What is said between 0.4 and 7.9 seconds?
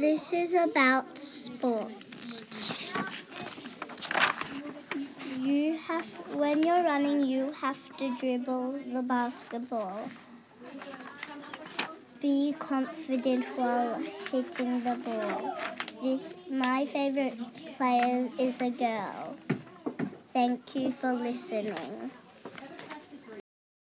about sports. You have, when you're running, you have